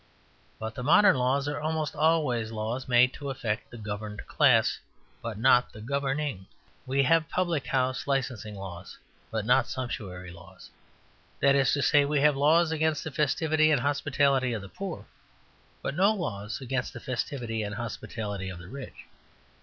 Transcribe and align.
But 0.57 0.73
the 0.73 0.81
modern 0.81 1.15
laws 1.15 1.47
are 1.47 1.61
almost 1.61 1.95
always 1.95 2.51
laws 2.51 2.87
made 2.87 3.13
to 3.13 3.29
affect 3.29 3.69
the 3.69 3.77
governed 3.77 4.25
class, 4.25 4.79
but 5.21 5.37
not 5.37 5.71
the 5.71 5.79
governing. 5.79 6.47
We 6.87 7.03
have 7.03 7.29
public 7.29 7.67
house 7.67 8.07
licensing 8.07 8.55
laws, 8.55 8.97
but 9.29 9.45
not 9.45 9.67
sumptuary 9.67 10.31
laws. 10.31 10.71
That 11.39 11.53
is 11.53 11.71
to 11.73 11.83
say, 11.83 12.03
we 12.03 12.19
have 12.21 12.35
laws 12.35 12.71
against 12.71 13.03
the 13.03 13.11
festivity 13.11 13.69
and 13.71 13.79
hospitality 13.81 14.53
of 14.53 14.63
the 14.63 14.69
poor, 14.69 15.05
but 15.83 15.93
no 15.95 16.15
laws 16.15 16.61
against 16.61 16.93
the 16.93 16.99
festivity 16.99 17.61
and 17.61 17.75
hospitality 17.75 18.49
of 18.49 18.57
the 18.57 18.69
rich. 18.69 19.05